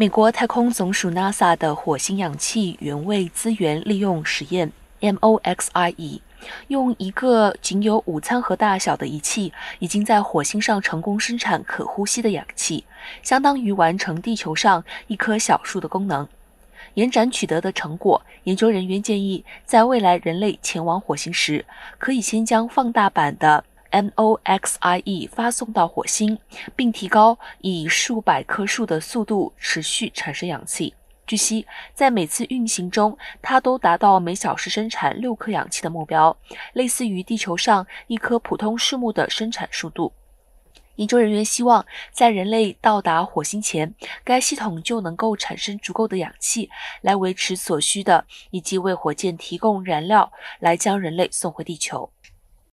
[0.00, 6.22] 美国太空总署 NASA 的火星氧气原位资源利用实验 MOXIE，
[6.68, 12.86] 用一个仅有午餐盒大小的仪器，已经在火星上成功生产可呼吸的氧气，
[13.22, 16.26] 相当于完成地球上一棵小树的功能。
[16.94, 21.66] 延展取得的成果，研究人员建议，在未来人类前往火星时，
[21.98, 23.64] 可以先将放大版的。
[23.90, 26.38] NOXIE 发送到火星，
[26.76, 30.94] 并提高以数百棵树的速度持续产生氧气。
[31.26, 31.64] 据悉，
[31.94, 36.36] 在每次运行中，它都达到每小时生产六克氧气的目标，
[36.72, 40.12] 类似于地球上一棵普通树木的生产速度。
[40.96, 46.68] 研究人员希望，在人类到达火星前，该系统就能够产生足够的氧气
[47.00, 52.10] 来维持所需的，以及为火箭提供燃料，来将人类送回地球。